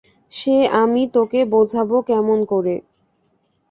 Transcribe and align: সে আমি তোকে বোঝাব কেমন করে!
সে 0.31 0.55
আমি 0.81 1.01
তোকে 1.15 1.39
বোঝাব 1.53 1.89
কেমন 2.09 2.39
করে! 2.45 2.75